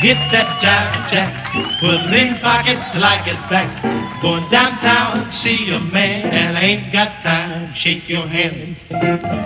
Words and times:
Hit 0.00 0.16
that 0.32 0.48
jive 0.64 1.10
jack, 1.12 1.30
put 1.78 2.00
it 2.08 2.14
in 2.14 2.34
pocket 2.40 2.80
till 2.90 3.04
I 3.04 3.22
get 3.22 3.36
back. 3.50 3.68
Going 4.22 4.48
downtown, 4.48 5.30
see 5.30 5.70
a 5.70 5.78
man 5.78 6.24
and 6.24 6.56
I 6.56 6.62
ain't 6.62 6.90
got 6.90 7.22
time. 7.22 7.74
Shake 7.74 8.08
your 8.08 8.26
hand. 8.26 8.76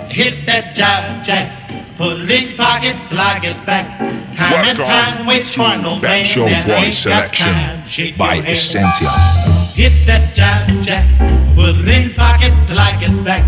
Hit 0.09 0.45
that 0.45 0.73
jive 0.75 1.25
jack, 1.25 1.97
put 1.97 2.21
it 2.21 2.31
in 2.31 2.55
pocket 2.55 2.95
till 3.09 3.19
I 3.19 3.37
get 3.39 3.65
back. 3.65 3.99
Time 4.37 4.51
Work 4.53 4.67
and 4.67 4.77
time 4.77 5.25
waits 5.27 5.53
for 5.53 5.77
no 5.77 5.99
man 5.99 6.23
show 6.23 6.47
and 6.47 6.71
I 6.71 6.85
ain't 6.85 6.95
selection 6.95 7.47
got 7.47 7.53
time. 7.53 7.89
Shake 7.89 8.17
by 8.17 8.35
your 8.35 8.47
Essentia. 8.47 9.11
Hit 9.75 9.93
that 10.07 10.33
jive 10.33 10.83
jack, 10.83 11.05
put 11.53 11.75
it 11.75 11.89
in 11.89 12.13
pocket 12.13 12.53
till 12.67 12.79
I 12.79 12.97
get 12.97 13.23
back. 13.25 13.43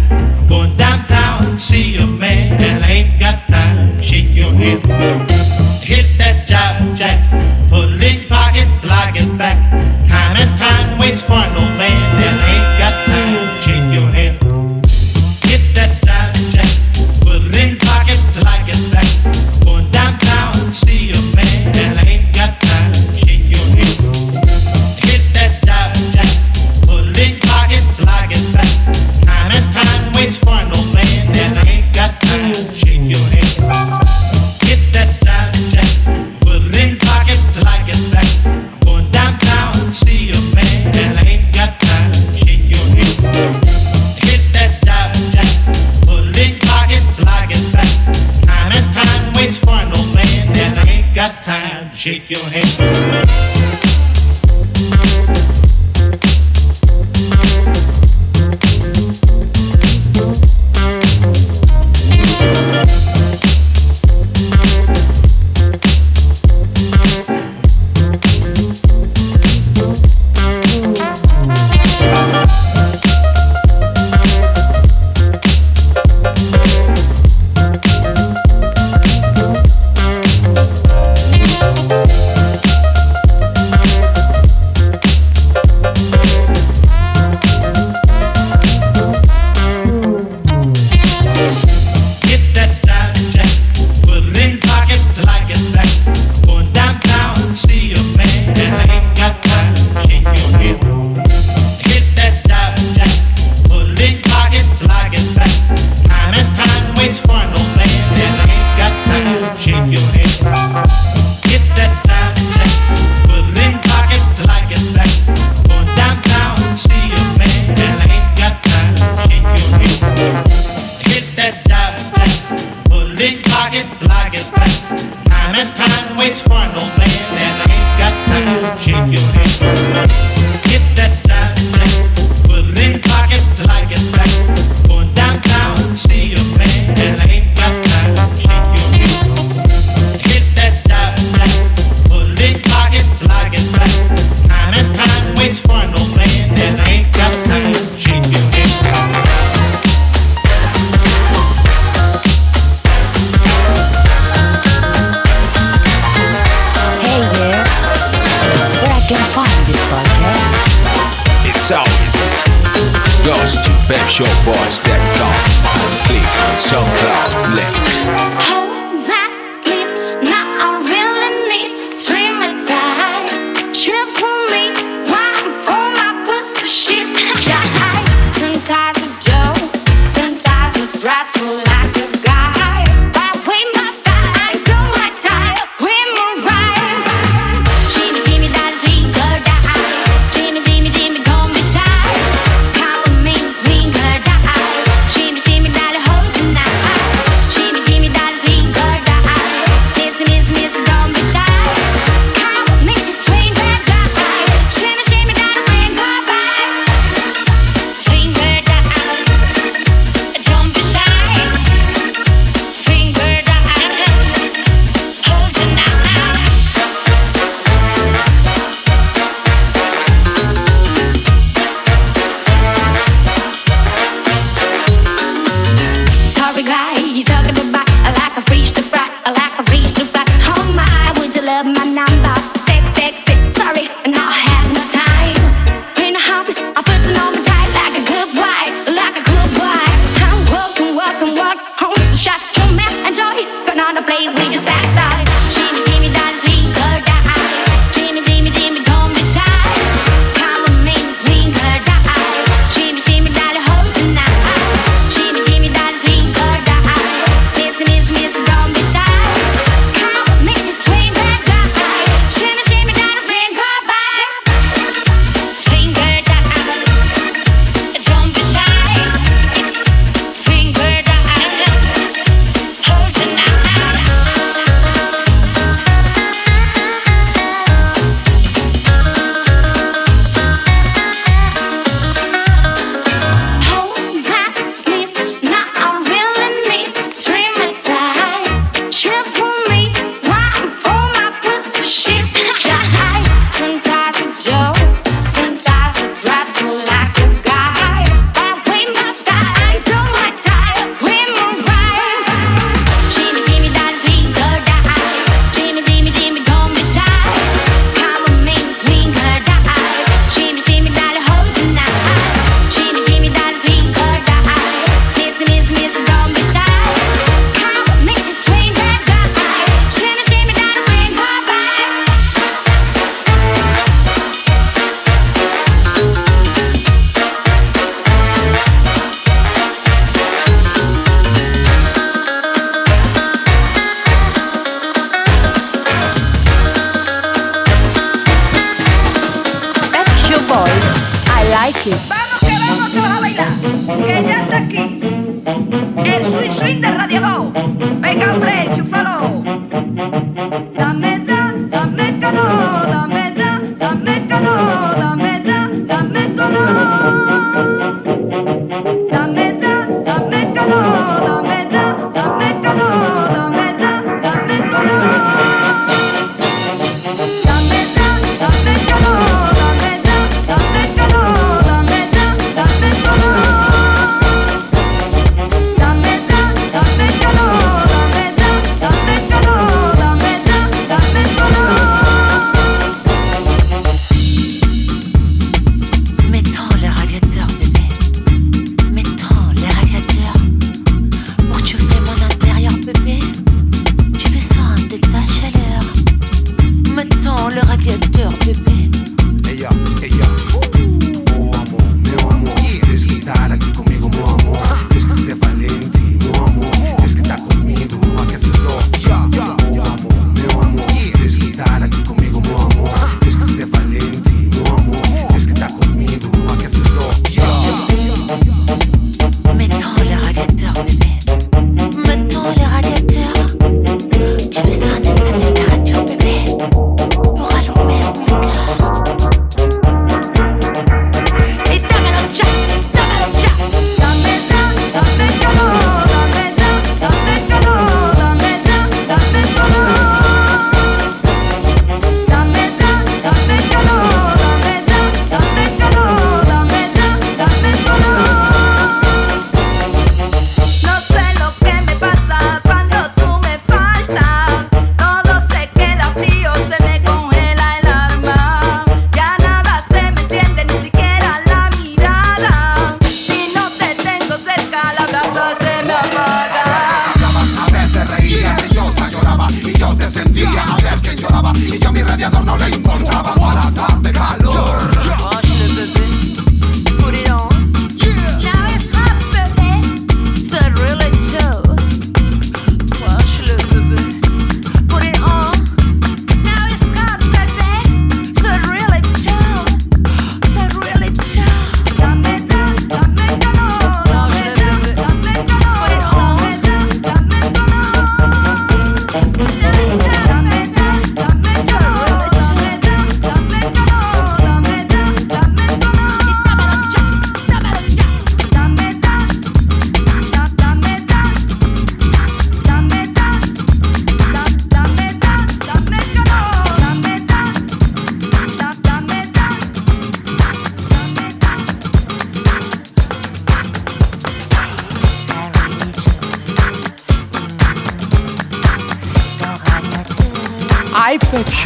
Going 0.50 0.76
downtown 0.76 1.27
see 1.60 1.96
a 1.98 2.06
man 2.06 2.58
that 2.58 2.88
ain't 2.88 3.20
got 3.20 3.48
time. 3.48 4.02
Shake 4.02 4.30
your 4.30 4.52
head. 4.52 4.82
Hit 5.82 6.06
that 6.18 6.48
job 6.48 6.98
jack. 6.98 7.20
Pull 7.70 8.02
in 8.02 8.28
pocket, 8.28 8.68
block 8.82 9.16
it 9.16 9.38
back. 9.38 9.58
Time 10.08 10.38
and 10.38 10.52
time 10.60 11.00
waits 11.00 11.22
for 11.22 11.30
no 11.30 11.64
man 11.78 12.02
that 12.20 12.36
ain't 12.50 12.80
got 12.80 13.06
time. 13.06 13.57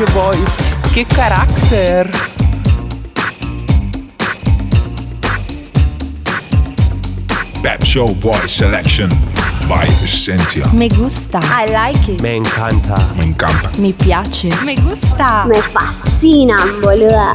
Beach 0.02 0.14
Boys. 0.14 0.56
Che 0.92 1.06
carattere! 1.06 2.10
Pep 7.62 7.84
Show 7.84 8.12
Boy 8.16 8.48
Selection 8.48 9.10
by 9.68 9.86
Essentia. 9.86 10.68
Me 10.74 10.88
gusta. 10.88 11.40
I 11.40 11.70
like 11.70 12.12
it. 12.12 12.22
Me 12.22 12.36
encanta. 12.36 12.96
Me 13.16 13.26
encanta. 13.26 13.70
Mi 13.78 13.94
piace. 13.94 14.50
Me 14.64 14.74
gusta. 14.76 15.46
Me 15.46 15.62
fascina, 15.62 16.56
boluda. 16.82 17.32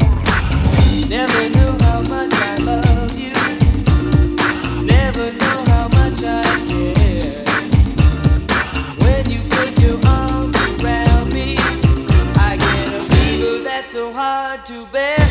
Never 1.09 1.49
knew 1.51 1.77
how 1.85 2.03
much 2.09 2.35
I 2.35 2.57
love 2.65 3.17
you. 3.17 3.33
Never 4.85 5.33
knew 5.33 5.73
how 5.73 5.89
much 5.89 6.25
I 6.25 6.66
so 13.97 14.13
hard 14.13 14.67
to 14.67 14.85
bear. 14.93 15.26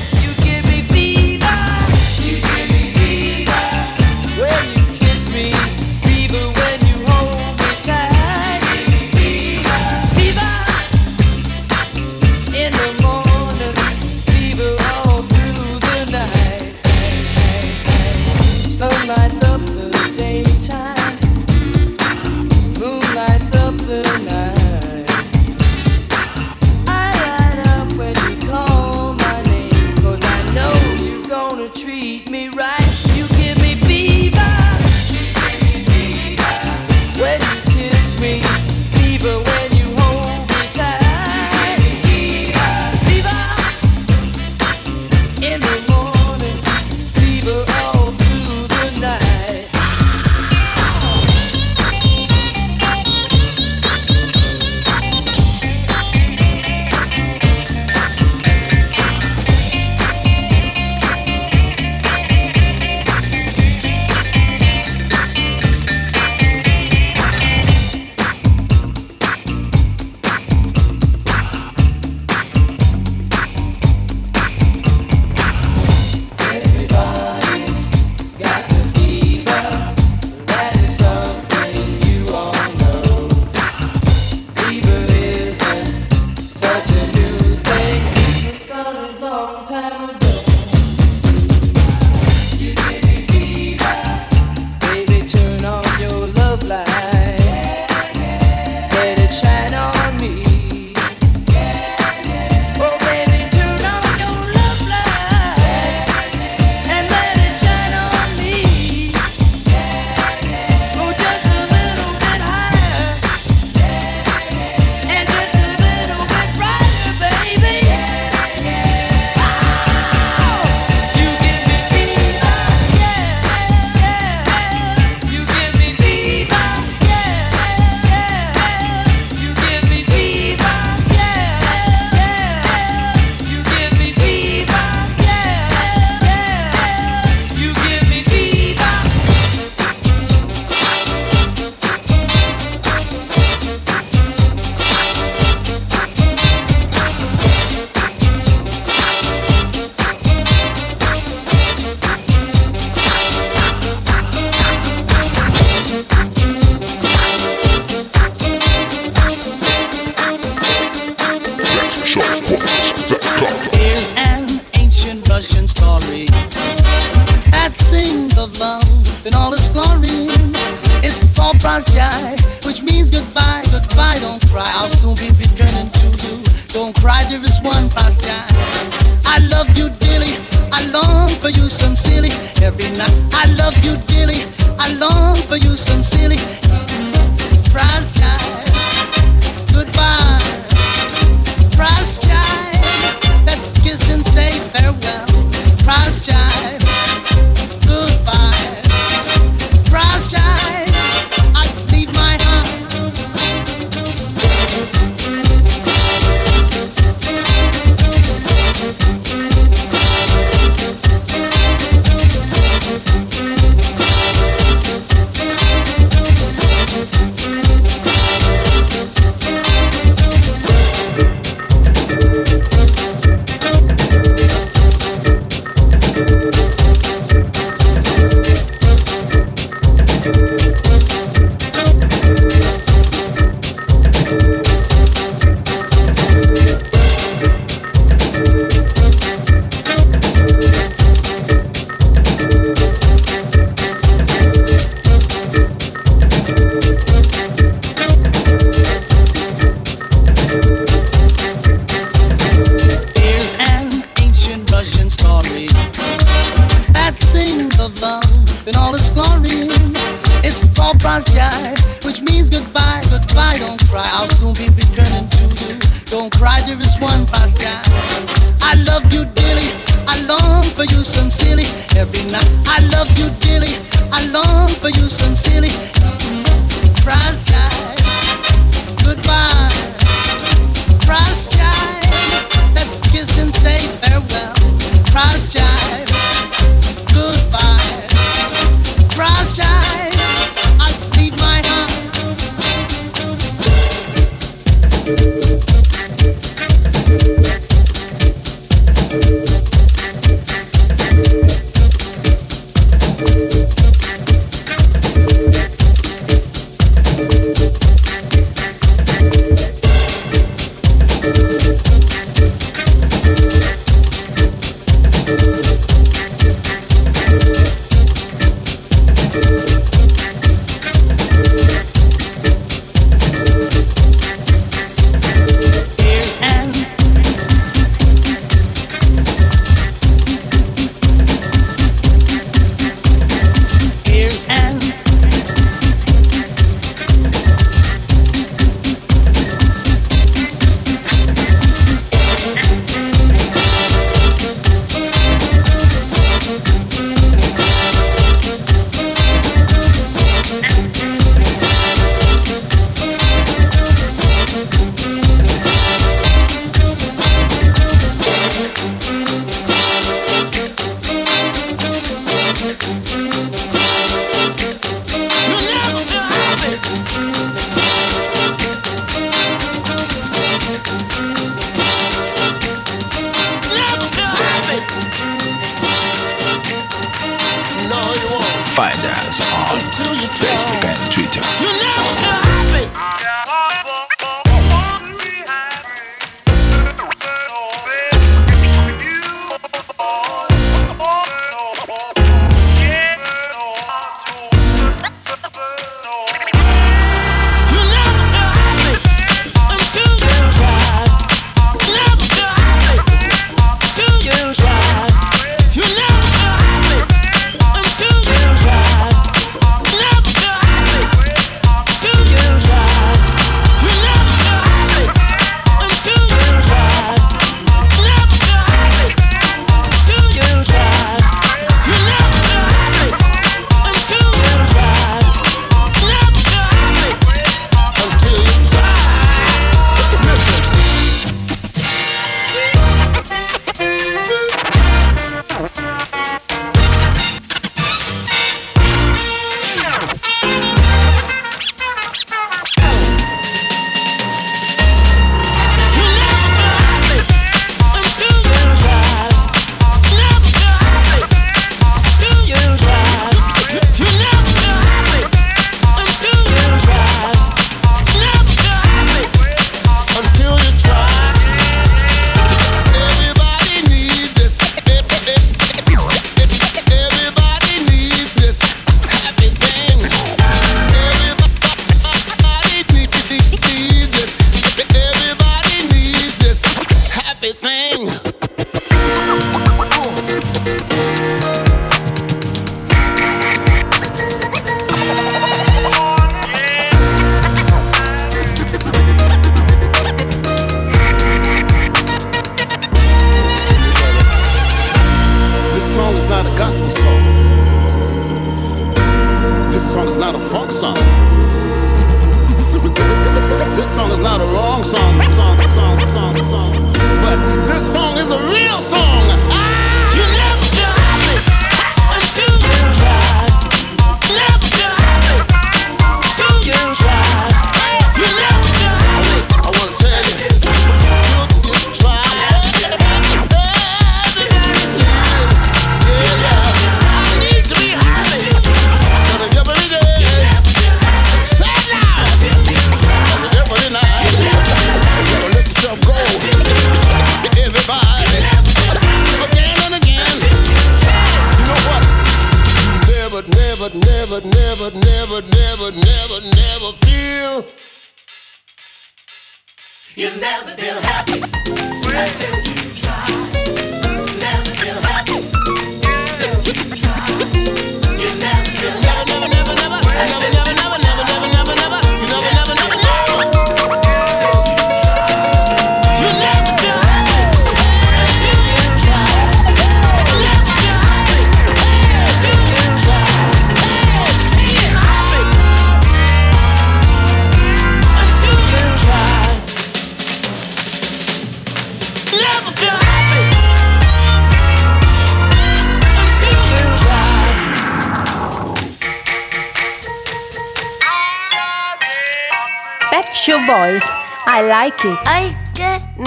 Hay 594.85 594.91
que, 594.91 595.17
hay 595.25 595.57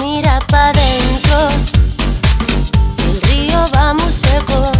mirar 0.03 0.45
para 0.47 0.71
adentro. 0.71 1.47
Si 2.97 3.09
el 3.09 3.21
río 3.21 3.57
va 3.73 3.93
muy 3.93 4.11
seco. 4.11 4.78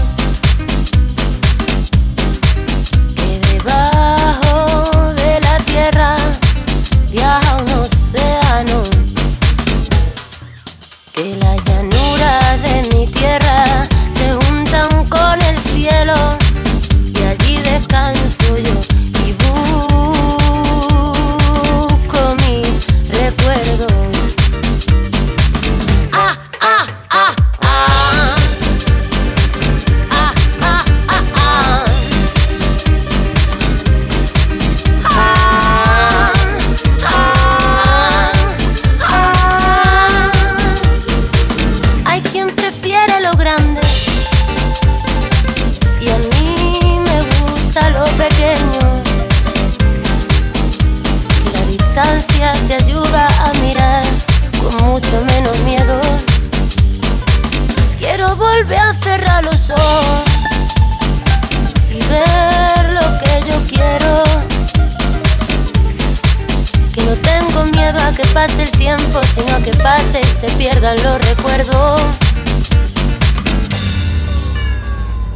que 68.15 68.23
pase 68.33 68.63
el 68.63 68.71
tiempo, 68.71 69.21
sino 69.35 69.63
que 69.63 69.71
pase 69.83 70.23
se 70.23 70.47
pierdan 70.57 70.95
los 71.03 71.27
recuerdos. 71.27 72.01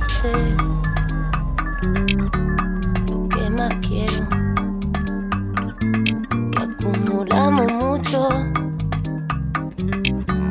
Sé 0.07 0.31
lo 3.09 3.29
que 3.29 3.49
más 3.51 3.73
quiero, 3.81 4.27
que 6.51 6.61
acumulamos 6.61 7.71
mucho 7.83 8.27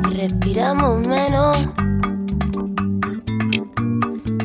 y 0.09 0.13
respiramos 0.13 1.07
menos. 1.07 1.69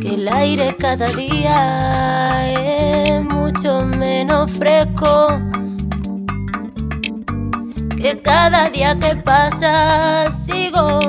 Que 0.00 0.14
el 0.14 0.28
aire 0.34 0.76
cada 0.78 1.06
día 1.06 2.52
es 2.52 3.22
mucho 3.24 3.78
menos 3.86 4.50
fresco 4.52 5.47
que 8.00 8.20
cada 8.20 8.68
día 8.70 8.96
que 8.98 9.16
pasa 9.16 10.30
sigo 10.30 11.00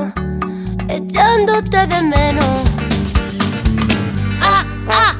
echándote 0.88 1.86
de 1.86 2.04
menos. 2.04 2.63
Ah, 4.41 4.65
ah. 4.89 5.18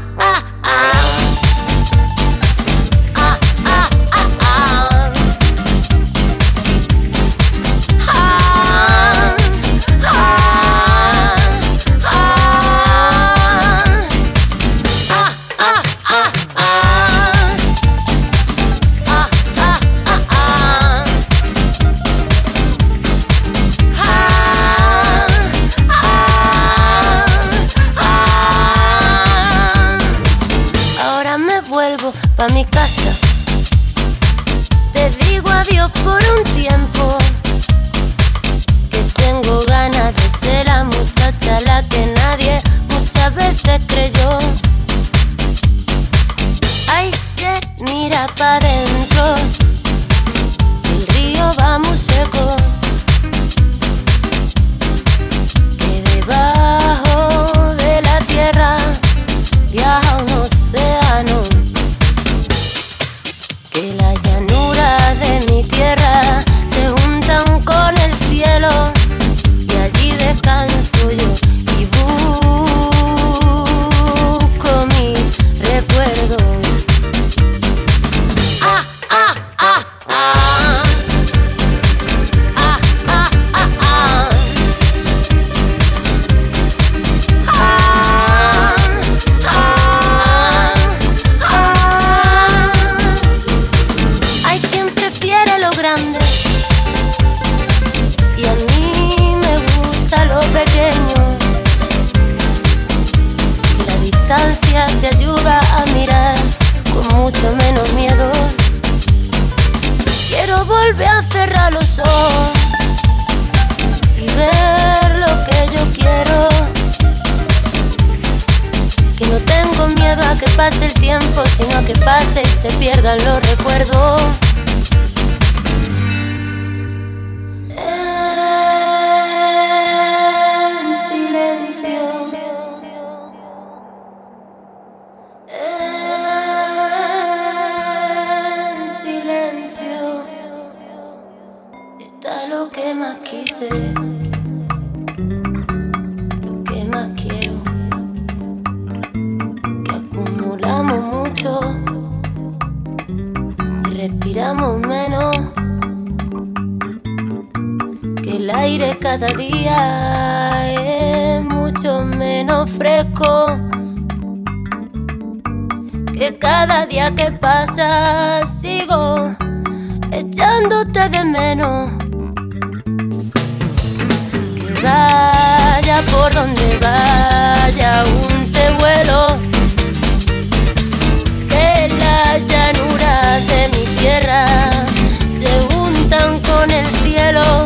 con 186.60 186.70
el 186.72 186.86
cielo 186.96 187.66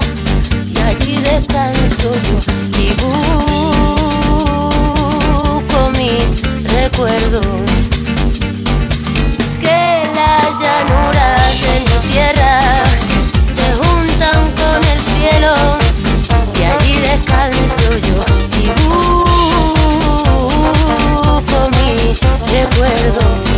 y 0.71 0.77
allí 0.79 1.17
descanso 1.17 2.12
yo 2.25 2.38
y 2.77 2.93
busco 3.01 4.49
mi 5.97 6.12
recuerdo. 6.63 7.41
Que 9.60 10.03
las 10.13 10.60
llanuras 10.62 11.60
de 11.62 11.73
mi 11.79 11.95
tierra 12.08 12.53
se 13.56 13.67
juntan 13.82 14.41
con 14.62 14.79
el 14.84 14.99
cielo 15.15 15.53
y 16.53 16.62
allí 16.63 16.93
descanso 16.99 17.89
yo 17.97 18.17
y 18.60 18.63
busco 21.25 21.58
mi 21.71 21.89
recuerdo. 22.51 23.52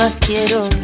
más 0.00 0.14
quiero. 0.26 0.79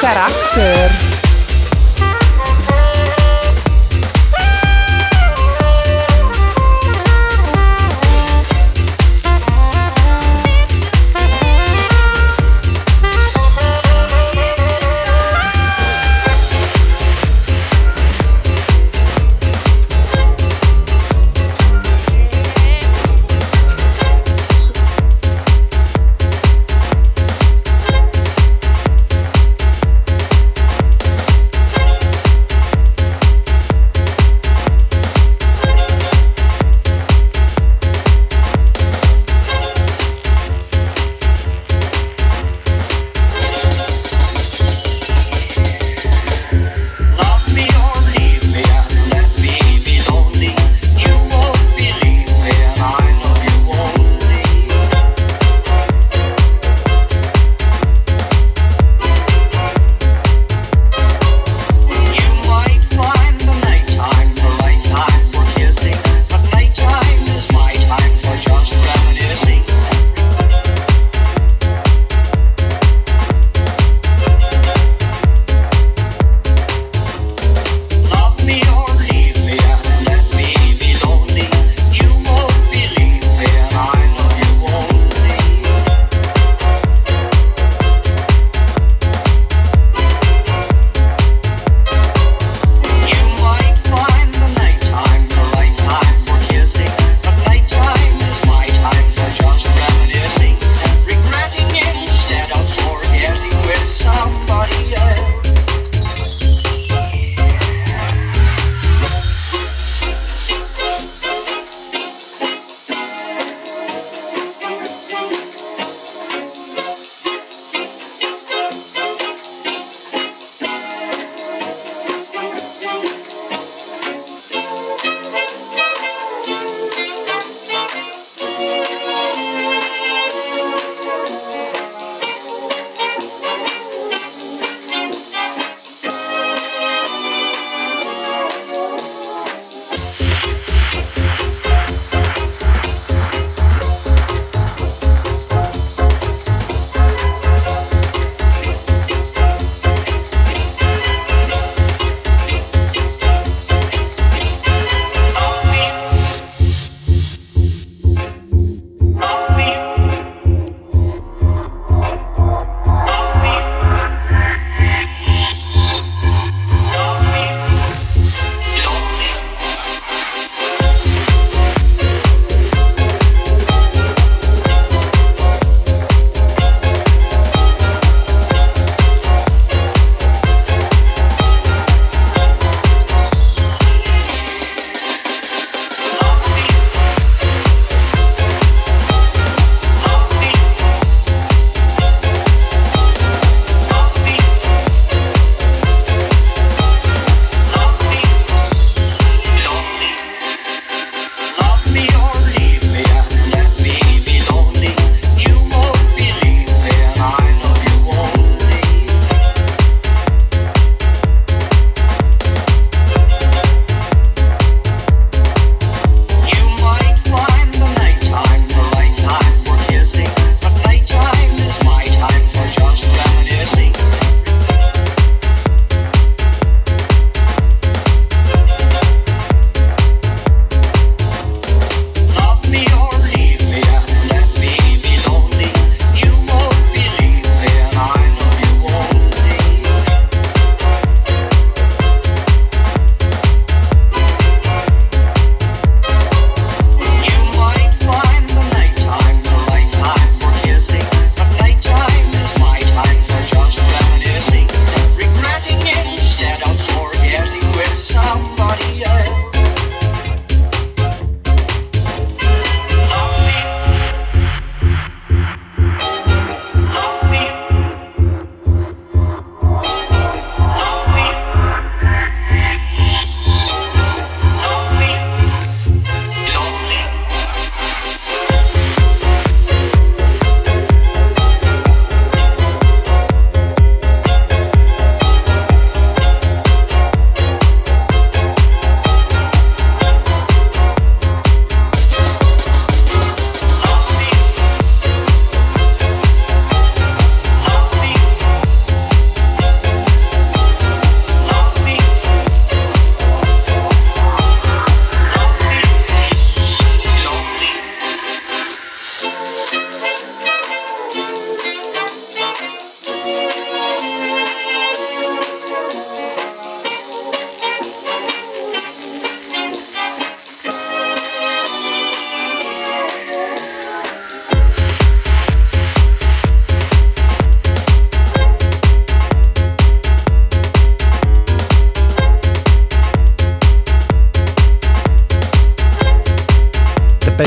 Charakter. 0.00 1.15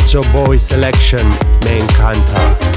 Nacho 0.09 0.23
Boy 0.33 0.57
selection, 0.57 1.21
Me 1.65 1.77
Encanta. 1.77 2.68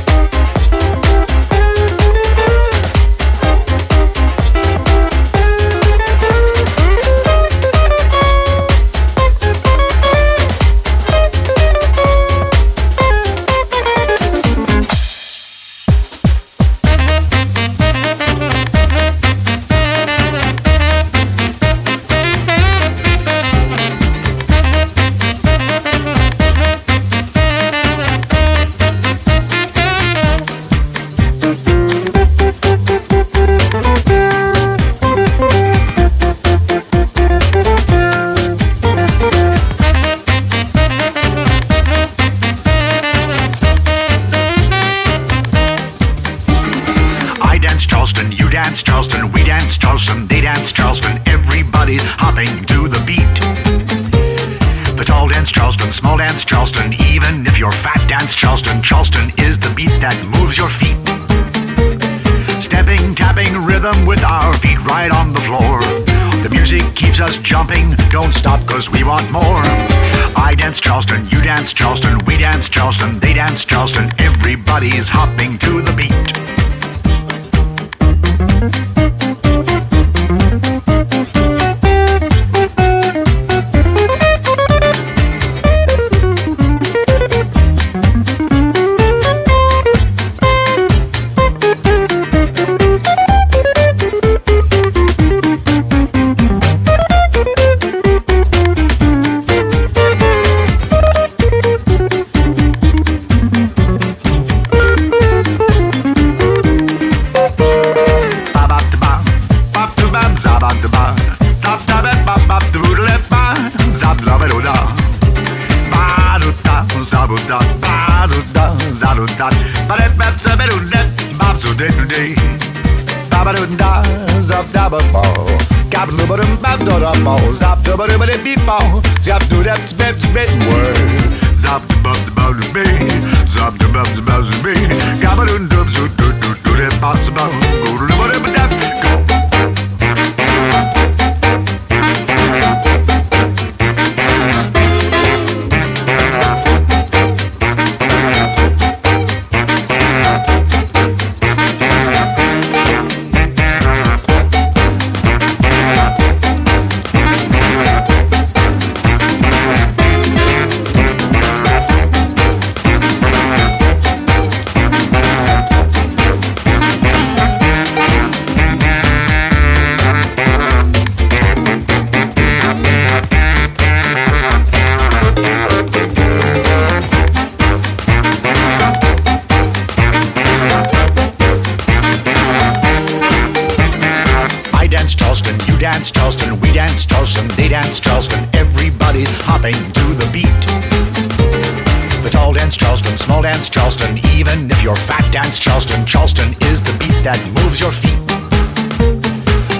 dance 193.52 193.68
Charleston. 193.68 194.16
Even 194.32 194.70
if 194.70 194.82
you're 194.82 194.96
fat, 194.96 195.30
dance 195.30 195.58
Charleston. 195.58 196.06
Charleston 196.06 196.54
is 196.72 196.80
the 196.80 196.96
beat 196.96 197.20
that 197.20 197.36
moves 197.52 197.80
your 197.80 197.92
feet. 197.92 198.16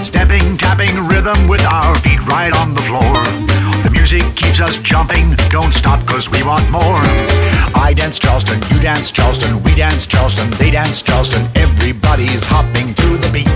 Stepping, 0.03 0.57
tapping 0.57 0.93
rhythm 1.09 1.47
with 1.47 1.65
our 1.65 1.95
feet 2.05 2.21
right 2.27 2.53
on 2.61 2.75
the 2.75 2.81
floor. 2.85 3.17
The 3.81 3.89
music 3.89 4.21
keeps 4.35 4.61
us 4.61 4.77
jumping. 4.77 5.33
Don't 5.49 5.73
stop, 5.73 6.05
cause 6.05 6.29
we 6.29 6.43
want 6.43 6.69
more. 6.69 7.01
I 7.73 7.93
dance 7.95 8.19
Charleston, 8.19 8.61
you 8.69 8.79
dance 8.79 9.11
Charleston, 9.11 9.63
we 9.63 9.73
dance 9.73 10.05
Charleston, 10.05 10.51
they 10.59 10.69
dance 10.69 11.01
Charleston. 11.01 11.41
Everybody's 11.55 12.45
hopping 12.45 12.93
to 12.93 13.17
the 13.17 13.29
beat. 13.33 13.49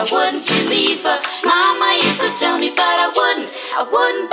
I 0.00 0.08
wouldn't 0.08 0.48
believe 0.48 1.04
her. 1.04 1.20
Mama 1.44 1.92
used 2.00 2.24
to 2.24 2.32
tell 2.32 2.56
me, 2.56 2.70
but 2.70 2.80
I 2.80 3.12
wouldn't, 3.12 3.52
I 3.76 3.84
wouldn't 3.84 4.29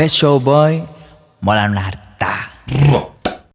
Pet 0.00 0.10
Show 0.10 0.40
Boy 0.40 0.80
Mola 1.42 1.68
Nard. 1.68 1.99